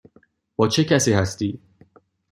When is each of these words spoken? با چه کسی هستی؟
با 0.55 0.67
چه 0.67 0.83
کسی 0.83 1.13
هستی؟ 1.13 1.59